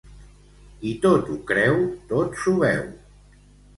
[0.79, 1.77] Qui tot ho creu,
[2.13, 2.85] tot s'ho beu.